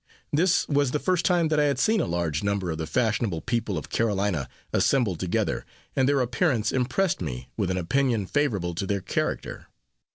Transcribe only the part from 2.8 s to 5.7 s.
fashionable people of Carolina assembled together,